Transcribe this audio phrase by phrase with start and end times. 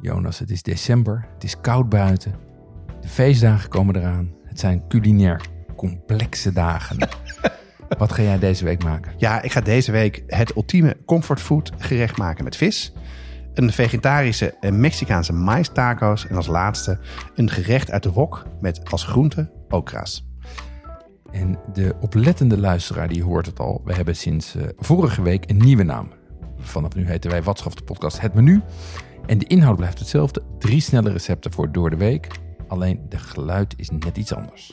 [0.00, 2.34] Jonas, het is december, het is koud buiten.
[3.00, 4.34] De feestdagen komen eraan.
[4.44, 5.40] Het zijn culinair
[5.76, 7.08] complexe dagen.
[7.98, 9.12] Wat ga jij deze week maken?
[9.16, 12.92] Ja, ik ga deze week het ultieme comfortfood gerecht maken met vis.
[13.54, 16.26] Een vegetarische en Mexicaanse mais taco's.
[16.26, 16.98] En als laatste
[17.34, 20.26] een gerecht uit de wok met als groente okra's.
[21.30, 23.82] En de oplettende luisteraar die hoort het al.
[23.84, 26.12] We hebben sinds uh, vorige week een nieuwe naam.
[26.58, 28.62] Vanaf nu heten wij Watschaf de podcast Het Menu.
[29.26, 30.42] En de inhoud blijft hetzelfde.
[30.58, 32.28] Drie snelle recepten voor door de week.
[32.68, 34.72] Alleen de geluid is net iets anders.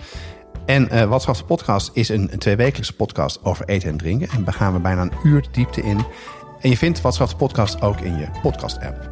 [0.66, 4.30] En uh, Wat de podcast is een, een tweewekelijkse podcast over eten en drinken.
[4.30, 6.06] En daar gaan we bijna een uur diepte in.
[6.60, 9.12] En je vindt Wat de podcast ook in je podcast app.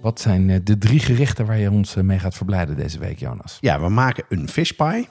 [0.00, 3.18] Wat zijn eh, de drie gerechten waar je ons eh, mee gaat verblijden deze week,
[3.18, 3.58] Jonas?
[3.60, 5.08] Ja, we maken een fish pie.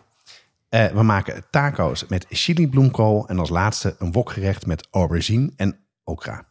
[0.75, 3.27] Uh, we maken taco's met chili bloemkool.
[3.27, 6.45] En als laatste een wokgerecht met aubergine en okra.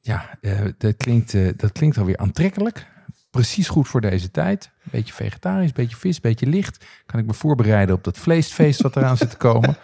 [0.00, 2.86] Ja, uh, dat, klinkt, uh, dat klinkt alweer aantrekkelijk.
[3.30, 4.70] Precies goed voor deze tijd.
[4.82, 6.84] Beetje vegetarisch, beetje vis, beetje licht.
[7.06, 9.76] Kan ik me voorbereiden op dat vleesfeest wat eraan zit te komen.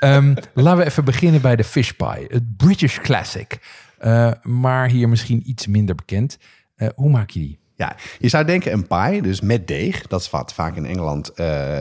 [0.00, 2.26] Um, laten we even beginnen bij de fish pie.
[2.28, 3.58] Het British classic.
[4.42, 6.38] maar hier misschien iets minder bekend.
[6.94, 7.63] hoe maak je die?
[7.76, 10.06] Ja, je zou denken een pie, dus met deeg.
[10.06, 11.78] Dat is wat vaak in Engeland uh,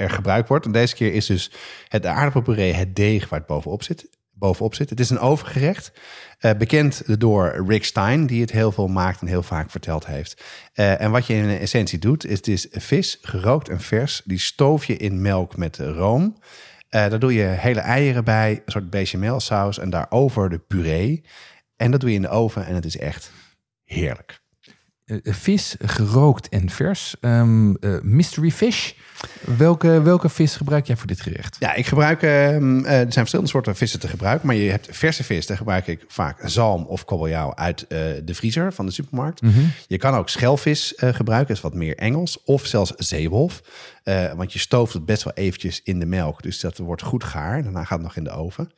[0.00, 0.66] er gebruikt wordt.
[0.66, 1.52] En deze keer is dus
[1.88, 4.08] het aardappelpuree het deeg waar het bovenop zit.
[4.32, 4.90] Bovenop zit.
[4.90, 5.92] Het is een overgerecht,
[6.40, 10.42] uh, bekend door Rick Stein, die het heel veel maakt en heel vaak verteld heeft.
[10.72, 14.22] en wat je in essentie doet, is het is vis, gerookt en vers.
[14.24, 16.38] Die stoof je in melk met room.
[16.88, 21.24] daar doe je hele eieren bij, een soort bechamelsaus en daarover de puree.
[21.76, 23.30] En dat doe je in de oven en het is echt
[23.84, 24.42] heerlijk.
[25.06, 27.16] Uh, vis, gerookt en vers.
[27.20, 28.92] Um, uh, mystery fish.
[29.56, 31.56] Welke, welke vis gebruik jij voor dit gerecht?
[31.58, 32.22] Ja, ik gebruik.
[32.22, 34.46] Uh, er zijn verschillende soorten vissen te gebruiken.
[34.46, 35.46] Maar je hebt verse vis.
[35.46, 39.42] Daar gebruik ik vaak zalm of kabeljauw uit de vriezer van de supermarkt.
[39.42, 39.72] Mm -hmm.
[39.86, 41.48] Je kan ook schelvis gebruiken.
[41.48, 42.42] Dat is wat meer Engels.
[42.44, 43.62] Of zelfs zeewolf.
[44.36, 46.42] want je stooft het best wel eventjes in de melk.
[46.42, 47.62] Dus dat wordt goed gaar.
[47.62, 48.70] Daarna gaat het nog in de oven.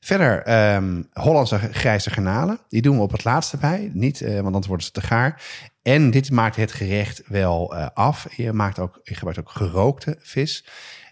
[0.00, 2.58] Verder um, Hollandse grijze garnalen.
[2.68, 3.90] Die doen we op het laatste bij.
[3.94, 5.42] Niet, uh, want anders worden ze te gaar.
[5.82, 8.36] En dit maakt het gerecht wel uh, af.
[8.36, 10.64] Je, maakt ook, je gebruikt ook gerookte vis.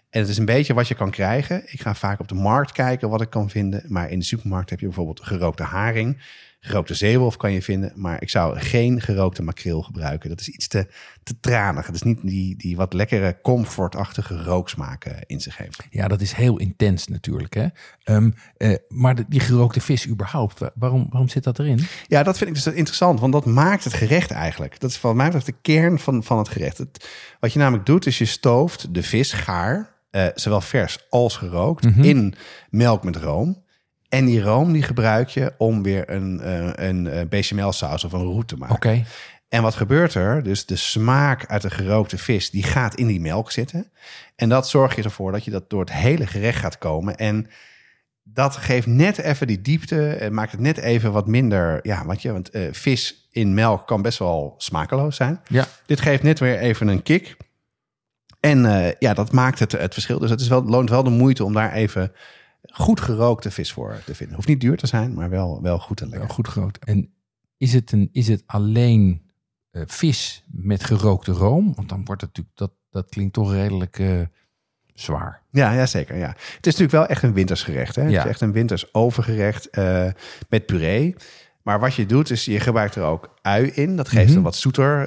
[0.09, 1.63] En het is een beetje wat je kan krijgen.
[1.65, 3.83] Ik ga vaak op de markt kijken wat ik kan vinden.
[3.87, 6.21] Maar in de supermarkt heb je bijvoorbeeld gerookte haring.
[6.61, 10.29] Gerookte zeewolf kan je vinden, maar ik zou geen gerookte makreel gebruiken.
[10.29, 10.87] Dat is iets te,
[11.23, 11.85] te tranig.
[11.85, 15.83] Het is niet die, die wat lekkere, comfortachtige rooksmaken in zich heeft.
[15.89, 17.53] Ja, dat is heel intens natuurlijk.
[17.53, 17.67] Hè?
[18.15, 21.79] Um, uh, maar de, die gerookte vis überhaupt, waarom, waarom zit dat erin?
[22.07, 24.79] Ja, dat vind ik dus interessant, want dat maakt het gerecht eigenlijk.
[24.79, 26.77] Dat is van mij betreft de kern van, van het gerecht.
[26.77, 27.09] Het,
[27.39, 31.83] wat je namelijk doet, is je stooft de vis gaar, uh, zowel vers als gerookt,
[31.83, 32.03] mm -hmm.
[32.03, 32.35] in
[32.69, 33.67] melk met room.
[34.09, 38.23] En die room die gebruik je om weer een, uh, een bechamel saus of een
[38.23, 38.75] roet te maken.
[38.75, 39.05] Okay.
[39.49, 40.43] En wat gebeurt er?
[40.43, 43.91] Dus de smaak uit de gerookte vis, die gaat in die melk zitten.
[44.35, 47.17] En dat zorg je ervoor dat je dat door het hele gerecht gaat komen.
[47.17, 47.47] En
[48.23, 51.79] dat geeft net even die diepte, en maakt het net even wat minder.
[51.81, 55.41] Ja, want, je, want uh, vis in melk kan best wel smakeloos zijn.
[55.47, 55.67] Ja.
[55.85, 57.37] Dit geeft net weer even een kick.
[58.39, 60.19] En uh, ja, dat maakt het, het verschil.
[60.19, 62.11] Dus het is wel, loont wel de moeite om daar even
[62.73, 64.35] goed gerookte vis voor te vinden.
[64.35, 66.27] Hoeft niet duur te zijn, maar wel, wel goed en lekker.
[66.27, 66.85] Wel goed gerookt.
[66.85, 67.13] En
[67.57, 69.29] is het, een, is het alleen
[69.71, 71.73] uh, vis met gerookte room?
[71.75, 74.21] Want dan wordt het natuurlijk, dat, dat klinkt toch redelijk uh,
[74.93, 75.41] zwaar.
[75.51, 76.17] Ja, ja, zeker.
[76.17, 76.27] Ja.
[76.27, 77.95] Het is natuurlijk wel echt een wintersgerecht.
[77.95, 78.01] Hè?
[78.01, 78.09] Ja.
[78.09, 80.05] Het is echt een winters overgerecht uh,
[80.49, 81.15] met puree.
[81.63, 83.95] Maar wat je doet, is je gebruikt er ook ui in.
[83.95, 84.37] Dat geeft mm -hmm.
[84.37, 85.05] een wat zoeter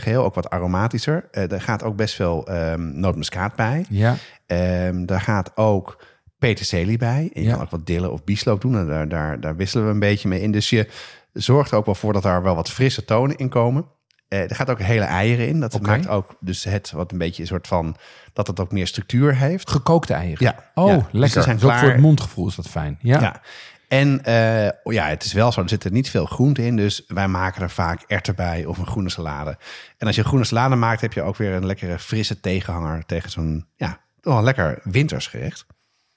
[0.00, 1.28] geheel, ook wat aromatischer.
[1.30, 3.84] Er gaat ook best veel um, nootmuskaat bij.
[3.88, 4.16] Ja.
[4.46, 6.04] Um, daar gaat ook
[6.38, 7.30] peterselie bij.
[7.34, 7.52] En je ja.
[7.52, 8.76] kan ook wat dillen of bieslook doen.
[8.76, 10.52] En daar, daar, daar wisselen we een beetje mee in.
[10.52, 10.88] Dus je
[11.32, 13.86] zorgt er ook wel voor dat er wel wat frisse tonen in komen.
[14.28, 15.60] Uh, er gaat ook hele eieren in.
[15.60, 15.96] Dat okay.
[15.96, 17.96] maakt ook dus het wat een beetje een soort van...
[18.32, 19.70] dat het ook meer structuur heeft.
[19.70, 20.44] Gekookte eieren?
[20.44, 20.70] Ja.
[20.74, 20.94] Oh, ja.
[20.94, 21.34] lekker.
[21.34, 21.78] Dus zijn klaar...
[21.78, 22.98] voor het mondgevoel is dat fijn.
[23.00, 23.20] Ja.
[23.20, 23.40] ja.
[23.88, 26.76] En uh, ja, het is wel zo, er zitten niet veel groente in.
[26.76, 29.58] Dus wij maken er vaak erwten bij of een groene salade.
[29.98, 33.06] En als je een groene salade maakt, heb je ook weer een lekkere frisse tegenhanger...
[33.06, 35.66] tegen zo'n, ja, wel lekker wintersgerecht.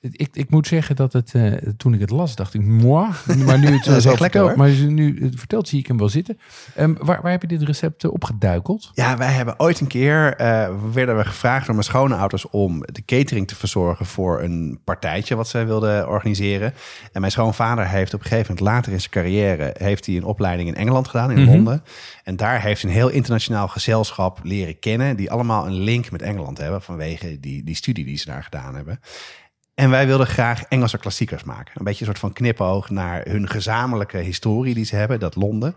[0.01, 3.07] Ik, ik moet zeggen dat het, uh, toen ik het las, dacht ik, moi.
[3.45, 6.39] Maar nu het zo vertelt, maar nu het vertelt, zie ik hem wel zitten.
[6.79, 8.91] Um, waar, waar heb je dit recept uh, opgeduikeld?
[8.93, 13.05] Ja, wij hebben ooit een keer, uh, werden we gevraagd door mijn schoonouders om de
[13.05, 16.73] catering te verzorgen voor een partijtje wat zij wilden organiseren.
[17.11, 20.23] En mijn schoonvader heeft op een gegeven moment later in zijn carrière, heeft hij een
[20.23, 21.53] opleiding in Engeland gedaan, in mm -hmm.
[21.53, 21.83] Londen.
[22.23, 26.57] En daar heeft een heel internationaal gezelschap leren kennen, die allemaal een link met Engeland
[26.57, 28.99] hebben vanwege die, die studie die ze daar gedaan hebben.
[29.73, 31.73] En wij wilden graag Engelse klassiekers maken.
[31.75, 35.75] Een beetje een soort van knipoog naar hun gezamenlijke historie die ze hebben, dat Londen.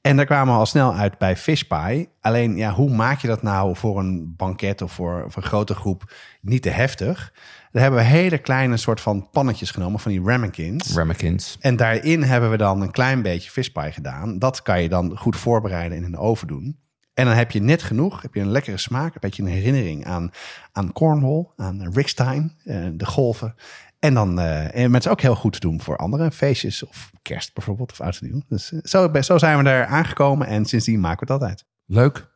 [0.00, 2.08] En daar kwamen we al snel uit bij Fish Pie.
[2.20, 5.74] Alleen, ja, hoe maak je dat nou voor een banket of voor, voor een grote
[5.74, 7.32] groep niet te heftig?
[7.70, 10.94] Daar hebben we hele kleine soort van pannetjes genomen van die ramekins.
[10.94, 11.56] Ramekins.
[11.60, 14.38] En daarin hebben we dan een klein beetje fish pie gedaan.
[14.38, 16.76] Dat kan je dan goed voorbereiden en in de oven doen.
[17.16, 20.06] En dan heb je net genoeg, heb je een lekkere smaak, een beetje een herinnering
[20.06, 20.30] aan,
[20.72, 23.54] aan Cornwall, aan Rickstein, uh, de golven.
[23.98, 27.54] En dan, uh, en het ook heel goed te doen voor andere feestjes of kerst
[27.54, 28.42] bijvoorbeeld of oud en nieuw.
[28.48, 31.64] Dus uh, zo, zo zijn we daar aangekomen en sindsdien maken we het altijd.
[31.86, 32.35] Leuk.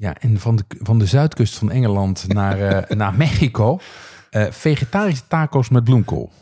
[0.00, 2.58] Ja, en van de, van de zuidkust van Engeland naar,
[2.90, 3.80] uh, naar Mexico.
[4.30, 6.32] Uh, vegetarische taco's met bloemkool.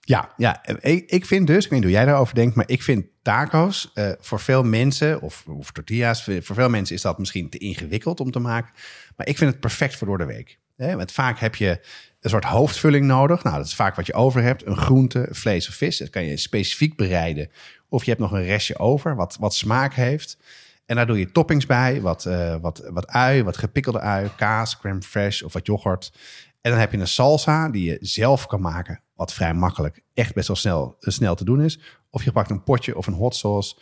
[0.00, 2.82] Ja, ja ik, ik vind dus, ik weet niet hoe jij daarover denkt, maar ik
[2.82, 7.50] vind taco's uh, voor veel mensen, of, of tortillas, voor veel mensen is dat misschien
[7.50, 8.74] te ingewikkeld om te maken.
[9.16, 10.58] Maar ik vind het perfect voor door de week.
[10.76, 10.96] Hè?
[10.96, 11.80] Want vaak heb je
[12.20, 13.42] een soort hoofdvulling nodig.
[13.42, 14.66] Nou, dat is vaak wat je over hebt.
[14.66, 15.98] Een groente, vlees of vis.
[15.98, 17.50] Dat kan je specifiek bereiden.
[17.88, 20.38] Of je hebt nog een restje over, wat, wat smaak heeft.
[20.88, 24.78] En daar doe je toppings bij, wat, uh, wat, wat ui, wat gepikkelde ui, kaas,
[24.78, 26.12] crème fraîche of wat yoghurt.
[26.60, 30.34] En dan heb je een salsa die je zelf kan maken, wat vrij makkelijk, echt
[30.34, 31.80] best wel snel, snel te doen is.
[32.10, 33.76] Of je pakt een potje of een hot sauce.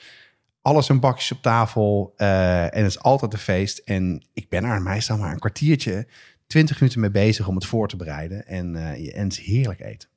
[0.62, 3.78] Alles in bakjes op tafel uh, en het is altijd een feest.
[3.78, 6.06] En ik ben er meestal maar een kwartiertje,
[6.46, 8.46] twintig minuten mee bezig om het voor te bereiden.
[8.46, 10.08] En, uh, het heerlijk eten.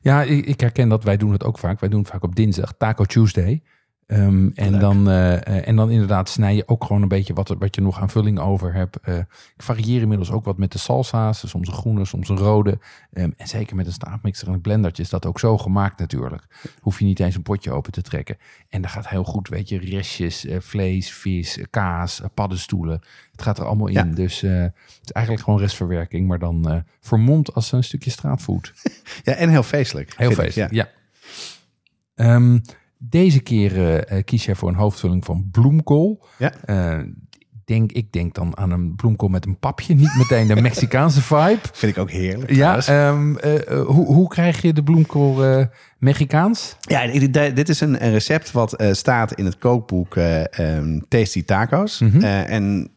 [0.00, 1.04] Ja, ik, ik herken dat.
[1.04, 1.80] Wij doen het ook vaak.
[1.80, 3.62] Wij doen het vaak op dinsdag, Taco Tuesday.
[4.06, 7.74] Um, en, dan, uh, en dan inderdaad snij je ook gewoon een beetje wat, wat
[7.74, 8.98] je nog aan vulling over hebt.
[9.04, 9.16] Uh,
[9.56, 11.48] ik varieer inmiddels ook wat met de salsa's.
[11.48, 12.78] Soms een groene, soms een rode.
[13.12, 16.72] Um, en zeker met een staafmixer en een blendertje is dat ook zo gemaakt natuurlijk.
[16.80, 18.36] Hoef je niet eens een potje open te trekken.
[18.68, 23.00] En dat gaat heel goed, weet je, restjes, uh, vlees, vis, kaas, paddenstoelen.
[23.32, 23.94] Het gaat er allemaal in.
[23.94, 24.02] Ja.
[24.02, 24.72] Dus het
[25.04, 28.72] is eigenlijk gewoon restverwerking, maar dan vermomd als een stukje straatfood.
[29.24, 30.14] ja, en heel feestelijk.
[30.16, 30.88] Heel feestelijk, ik, ja.
[32.14, 32.34] ja.
[32.34, 32.62] Um,
[33.08, 33.76] deze keer
[34.12, 36.26] uh, kies jij voor een hoofdvulling van bloemkool.
[36.38, 36.52] Ja.
[36.66, 37.04] Uh,
[37.64, 39.94] denk, ik denk dan aan een bloemkool met een papje.
[39.94, 41.58] Niet meteen de Mexicaanse vibe.
[41.72, 42.52] Vind ik ook heerlijk.
[42.52, 45.66] Ja, um, uh, hoe, hoe krijg je de bloemkool
[45.98, 46.76] Mexicaans?
[46.80, 50.16] Ja, dit is een, een recept wat staat in het kookboek
[50.58, 52.00] um, Tasty Tacos.
[52.00, 52.22] Mm -hmm.
[52.22, 52.90] en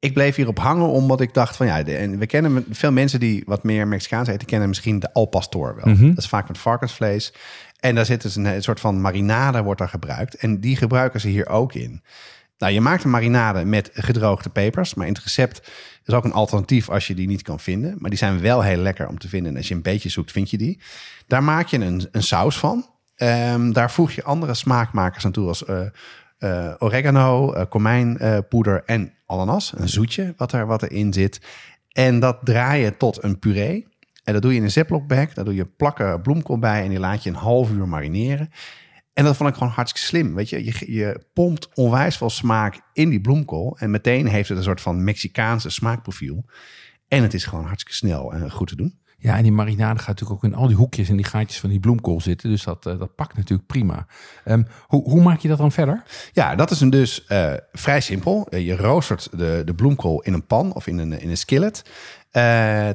[0.00, 3.20] ik bleef hierop hangen omdat ik dacht van ja, de, en we kennen veel mensen
[3.20, 5.94] die wat meer Mexicaans eten, kennen misschien de al pastor wel.
[5.94, 6.08] Mm -hmm.
[6.08, 7.32] Dat is vaak met varkensvlees.
[7.78, 10.34] En daar zit dus een, een soort van marinade wordt daar gebruikt.
[10.34, 12.02] En die gebruiken ze hier ook in.
[12.58, 14.94] Nou, je maakt een marinade met gedroogde pepers.
[14.94, 15.70] Maar in het recept
[16.04, 17.94] is ook een alternatief als je die niet kan vinden.
[17.98, 19.50] Maar die zijn wel heel lekker om te vinden.
[19.52, 20.80] En als je een beetje zoekt, vind je die.
[21.26, 22.86] Daar maak je een, een saus van.
[23.16, 25.80] Um, daar voeg je andere smaakmakers aan toe als uh,
[26.38, 29.72] uh, oregano, uh, komijnpoeder en ananas.
[29.76, 31.40] Een zoetje wat, er, wat erin zit.
[31.92, 33.86] En dat draai je tot een puree.
[34.28, 35.32] En dat doe je in een ziploc bag.
[35.32, 38.50] Daar doe je plakken bloemkool bij en die laat je een half uur marineren.
[39.12, 40.34] En dat vond ik gewoon hartstikke slim.
[40.34, 43.76] Weet je, je, je pompt onwijs veel smaak in die bloemkool.
[43.78, 46.44] En meteen heeft het een soort van Mexicaanse smaakprofiel.
[47.08, 48.98] En het is gewoon hartstikke snel en goed te doen.
[49.20, 51.70] Ja, en die marinade gaat natuurlijk ook in al die hoekjes en die gaatjes van
[51.70, 52.50] die bloemkool zitten.
[52.50, 54.06] Dus dat, uh, dat pakt natuurlijk prima.
[54.44, 56.02] Um, hoe, hoe maak je dat dan verder?
[56.32, 58.46] Ja, dat is een dus uh, vrij simpel.
[58.50, 61.82] Uh, je roostert de, de bloemkool in een pan of in een, in een skillet.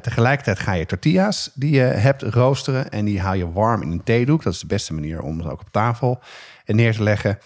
[0.02, 4.02] Tegelijkertijd ga je tortillas die je hebt roosteren en die haal je warm in een
[4.02, 4.42] theedoek.
[4.42, 6.22] Dat is de beste manier om het ook op tafel
[6.66, 7.38] neer te leggen.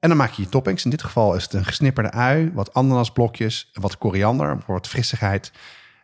[0.00, 0.84] En dan maak je je toppings.
[0.84, 5.52] In dit geval is het een gesnipperde ui, wat ananasblokjes, wat koriander wat frissigheid.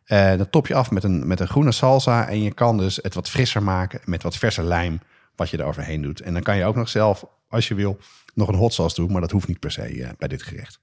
[0.07, 2.99] Uh, dat top je af met een, met een groene salsa en je kan dus
[3.02, 5.00] het wat frisser maken met wat verse lijm
[5.37, 6.21] wat je er overheen doet.
[6.21, 7.99] En dan kan je ook nog zelf, als je wil,
[8.35, 10.80] nog een hot sauce doen, maar dat hoeft niet per se uh, bij dit gerecht.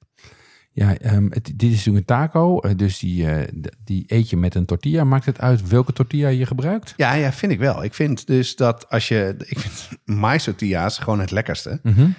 [0.71, 3.43] Ja, um, het, dit is natuurlijk een taco, uh, dus die, uh,
[3.83, 5.03] die eet je met een tortilla.
[5.03, 6.93] Maakt het uit welke tortilla je gebruikt?
[6.97, 7.83] Ja, ja, vind ik wel.
[7.83, 9.35] Ik vind dus dat als je...
[9.45, 9.89] Ik vind
[10.21, 11.79] mais tortillas gewoon het lekkerste.
[11.83, 12.15] Mm -hmm.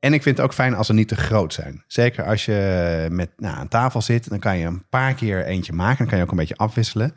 [0.00, 1.84] En ik vind het ook fijn als ze niet te groot zijn.
[1.86, 5.72] Zeker als je met nou, aan tafel zit, dan kan je een paar keer eentje
[5.72, 5.98] maken.
[5.98, 7.14] Dan kan je ook een beetje afwisselen.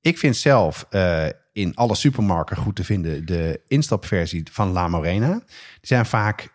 [0.00, 5.32] Ik vind zelf uh, in alle supermarkten goed te vinden de instapversie van La Morena.
[5.32, 5.46] Die
[5.80, 6.48] zijn vaak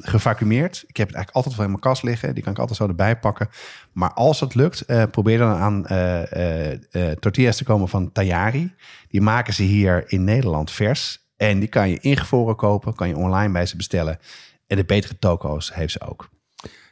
[0.00, 0.84] gevacumeerd.
[0.86, 2.34] Ik heb het eigenlijk altijd wel in mijn kast liggen.
[2.34, 3.48] Die kan ik altijd zo erbij pakken.
[3.92, 8.74] Maar als het lukt, eh, probeer dan aan eh, eh, tortillas te komen van Tayari.
[9.08, 11.26] Die maken ze hier in Nederland vers.
[11.36, 14.18] En die kan je ingevroren kopen, kan je online bij ze bestellen.
[14.68, 16.28] En de betere toko's heeft ze ook.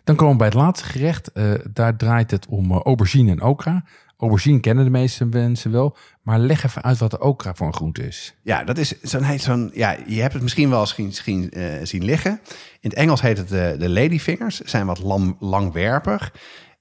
[0.04, 1.30] Dan komen we bij het laatste gerecht.
[1.72, 3.84] daar draait het om aubergine en okra.
[4.18, 5.96] Aubergine kennen de meeste mensen wel.
[6.22, 8.34] Maar leg even uit wat de okra voor een groente is.
[8.42, 9.38] Ja, dat is zo'n...
[9.38, 12.40] zo'n ja, je hebt het misschien wel eens zien, zien, uh, zien liggen.
[12.80, 14.60] In het Engels heet het de, de ladyfingers.
[14.60, 16.32] Zijn wat lang, langwerpig.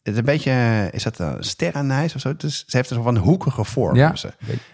[0.04, 0.88] Het is een beetje...
[0.92, 2.36] Is dat een sterrenijs of zo?
[2.36, 3.96] Dus ze heeft een van hoekige vorm.
[3.96, 4.34] Ja, ze.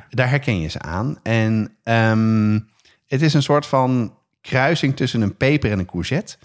[0.10, 1.20] Daar herken je ze aan.
[1.24, 2.70] En um,
[3.08, 6.38] het is een soort van kruising tussen een peper en een courgette.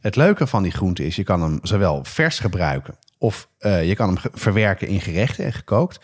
[0.00, 3.94] Het leuke van die groente is, je kan hem zowel vers gebruiken of uh, je
[3.94, 6.00] kan hem verwerken in gerechten en gekookt.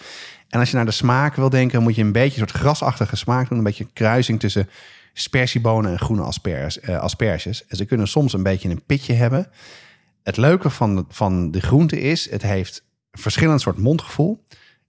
[0.48, 3.16] En als je naar de smaak wil denken, moet je een beetje een soort grasachtige
[3.16, 3.58] smaak doen.
[3.58, 4.68] Een beetje een kruising tussen
[5.12, 7.66] spersiebonen en groene aspers, uh, asperges.
[7.66, 9.50] En ze kunnen soms een beetje een pitje hebben.
[10.22, 14.44] Het leuke van de, van de groente is, het heeft verschillend soort mondgevoel.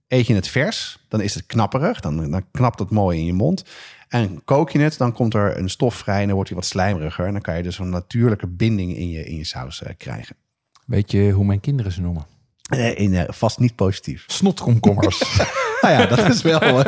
[0.08, 2.00] Eet je het vers, dan is het knapperig.
[2.00, 3.64] Dan, dan knapt het mooi in je mond.
[4.08, 6.68] En kook je het, dan komt er een stof vrij en dan wordt hij wat
[6.68, 7.26] slijmeriger.
[7.26, 10.36] En dan kan je dus een natuurlijke binding in je, in je saus uh, krijgen.
[10.86, 12.26] Weet je hoe mijn kinderen ze noemen?
[12.74, 14.24] Uh, in, uh, vast niet positief.
[14.26, 15.18] Snotkomkommers.
[15.82, 16.60] nou ja, dat is wel.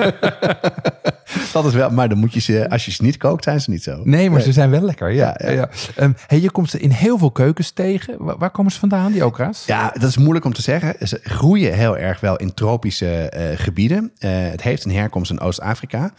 [1.53, 1.91] dat is wel.
[1.91, 4.01] Maar dan moet je ze, als je ze niet kookt, zijn ze niet zo.
[4.05, 5.13] Nee, maar ze zijn wel lekker.
[5.13, 5.69] Ja, ja, ja.
[6.01, 8.15] Um, hey, je komt ze in heel veel keukens tegen.
[8.19, 9.65] Waar, waar, komen ze vandaan, die okra's?
[9.67, 11.09] Ja, dat is moeilijk om te zeggen.
[11.09, 14.13] Ze groeien heel erg wel in tropische uh, gebieden.
[14.19, 16.13] het heeft een herkomst in Oost-Afrika.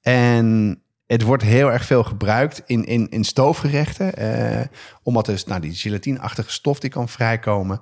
[0.00, 4.16] En het wordt heel erg veel gebruikt in, in, in stoofgerechten.
[4.16, 4.66] Eh,
[5.02, 7.80] omdat dus nou, die gelatineachtige stof die kan vrijkomen.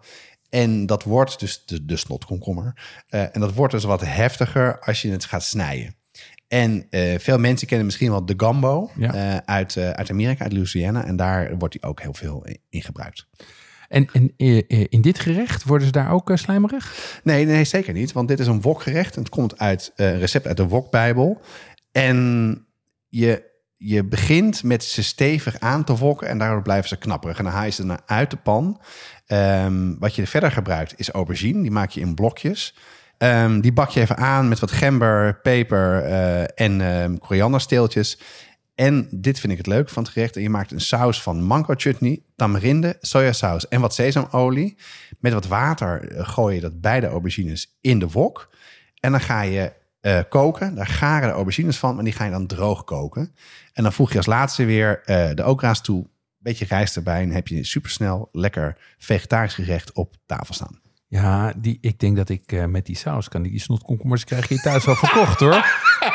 [0.51, 2.77] En dat wordt dus de, de snotkomkommer.
[3.11, 5.97] Uh, en dat wordt dus wat heftiger als je het gaat snijden.
[6.55, 9.15] En uh, veel mensen kennen misschien wel de gambo ja.
[9.15, 11.05] uh, uit, uit Amerika, uit Louisiana.
[11.05, 13.27] En daar wordt die ook heel veel in gebruikt.
[13.89, 14.33] En, en
[14.89, 17.21] in dit gerecht worden ze daar ook slijmerig?
[17.23, 18.13] Nee, nee, zeker niet.
[18.13, 19.15] Want dit is een wokgerecht.
[19.15, 21.41] Het komt uit een recept uit de wokbijbel.
[21.93, 22.59] En
[23.09, 23.43] je,
[23.77, 27.39] je begint met ze stevig aan te wokken en daardoor blijven ze knapperig.
[27.39, 28.81] En dan haal je ze uit de pan.
[29.27, 31.63] Um, wat je verder gebruikt is aubergine.
[31.63, 32.75] Die maak je in blokjes.
[33.19, 38.19] Um, die bak je even aan met wat gember, peper uh, en um, koriandersteeltjes.
[38.75, 40.37] En dit vind ik het leuk van het gerecht.
[40.37, 44.77] En je maakt een saus van mango chutney, tamarinde, sojasaus en wat sesamolie.
[45.19, 48.51] Met wat water uh, gooi je dat beide aubergines in de wok.
[49.01, 50.75] En dan ga je uh, koken.
[50.75, 53.35] Daar garen de aubergines van, maar die ga je dan droog koken.
[53.73, 55.03] En dan voeg je als laatste weer
[55.35, 56.07] de okra's toe.
[56.39, 60.83] Beetje rijst erbij en heb je supersnel lekker vegetarisch gerecht op tafel staan.
[61.07, 63.43] Ja, die, ik denk dat ik uh, met die saus kan.
[63.43, 65.65] Die snotkomkommers krijg je thuis wel verkocht hoor.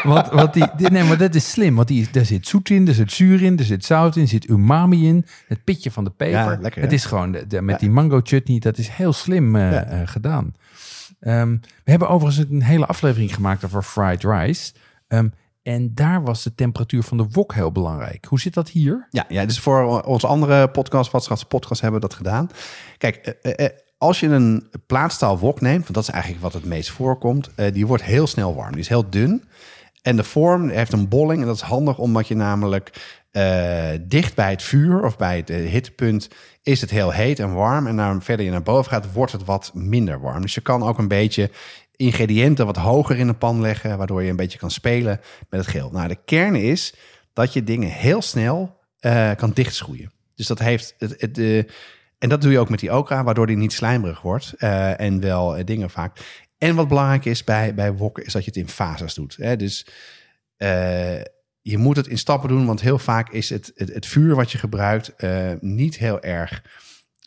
[0.03, 1.75] Want, want die, die, nee, maar dat is slim.
[1.75, 4.27] Want die, daar zit zoet in, er zit zuur in, er zit zout in, er
[4.27, 5.25] zit umami in.
[5.48, 6.34] Het pitje van de peper.
[6.34, 7.81] Ja, lekker, het is gewoon de, de, met ja.
[7.81, 9.93] die mango chutney, dat is heel slim uh, ja.
[9.93, 10.53] uh, gedaan.
[11.19, 14.74] Um, we hebben overigens een hele aflevering gemaakt over fried rice.
[15.08, 18.25] Um, en daar was de temperatuur van de wok heel belangrijk.
[18.25, 19.08] Hoe zit dat hier?
[19.10, 22.50] Ja, ja dus voor onze andere podcast, Watschafts podcast, hebben we dat gedaan.
[22.98, 23.38] Kijk,
[23.99, 27.73] als je een plaatstaal wok neemt, want dat is eigenlijk wat het meest voorkomt, uh,
[27.73, 28.71] die wordt heel snel warm.
[28.71, 29.43] Die is heel dun.
[30.01, 31.41] En de vorm heeft een bolling.
[31.41, 35.49] En dat is handig omdat je namelijk uh, dicht bij het vuur of bij het
[35.49, 36.29] hittepunt
[36.63, 37.87] is het heel heet en warm.
[37.87, 40.41] En naar verder je naar boven gaat, wordt het wat minder warm.
[40.41, 41.49] Dus je kan ook een beetje
[41.95, 45.69] ingrediënten wat hoger in de pan leggen, waardoor je een beetje kan spelen met het
[45.69, 45.89] geel.
[45.91, 46.93] Nou, de kern is
[47.33, 48.77] dat je dingen heel snel
[49.35, 50.11] kan dichtschroeien.
[50.35, 51.63] Dus dat heeft het, het uh,
[52.19, 55.19] en dat doe je ook met die okra, waardoor die niet slijmerig wordt uh, en
[55.19, 56.45] wel dingen vaak.
[56.57, 59.35] En wat belangrijk is bij, bij wokken, is dat je het in fases doet.
[59.35, 59.55] Hè?
[59.55, 59.88] Dus
[61.61, 64.57] je moet het in stappen doen, want heel vaak is het, het, vuur wat je
[64.57, 65.13] gebruikt
[65.59, 66.63] niet heel erg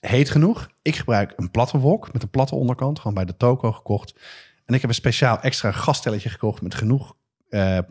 [0.00, 0.68] heet genoeg.
[0.82, 4.14] Ik gebruik een platte wok met een platte onderkant, gewoon bij de toko gekocht.
[4.64, 7.14] En ik heb een speciaal extra gasstelletje gekocht met genoeg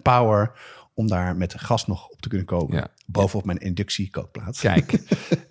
[0.01, 0.51] power
[0.93, 2.75] om daar met gas nog op te kunnen koken.
[2.75, 2.87] Ja.
[3.05, 4.59] Bovenop mijn inductiekookplaats.
[4.59, 4.91] Kijk,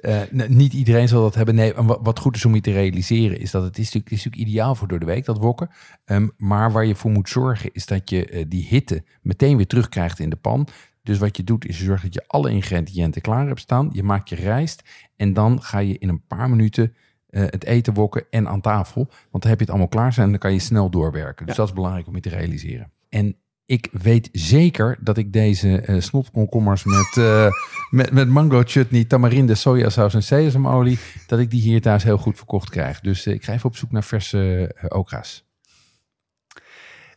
[0.00, 1.54] uh, niet iedereen zal dat hebben.
[1.54, 4.50] Nee, wat goed is om je te realiseren is dat het is natuurlijk, is natuurlijk
[4.50, 5.70] ideaal voor door de week, dat wokken.
[6.04, 9.66] Um, maar waar je voor moet zorgen is dat je uh, die hitte meteen weer
[9.66, 10.68] terugkrijgt in de pan.
[11.02, 13.90] Dus wat je doet is zorgen dat je alle ingrediënten klaar hebt staan.
[13.92, 14.82] Je maakt je rijst
[15.16, 16.94] en dan ga je in een paar minuten
[17.30, 19.06] uh, het eten wokken en aan tafel.
[19.30, 21.46] Want dan heb je het allemaal klaar zijn en dan kan je snel doorwerken.
[21.46, 21.60] Dus ja.
[21.60, 22.92] dat is belangrijk om je te realiseren.
[23.08, 23.36] En
[23.70, 27.46] ik weet zeker dat ik deze uh, met, uh,
[27.90, 32.36] met, met mango chutney, tamarinde, sojasaus en sesamolie, dat ik die hier thuis heel goed
[32.36, 33.00] verkocht krijg.
[33.00, 35.44] Dus ik ga even op zoek naar verse okra's.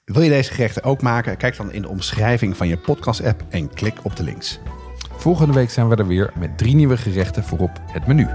[0.05, 1.37] Wil je deze gerechten ook maken?
[1.37, 4.59] Kijk dan in de omschrijving van je podcast-app en klik op de links.
[5.11, 8.27] Volgende week zijn we er weer met drie nieuwe gerechten voor op het menu.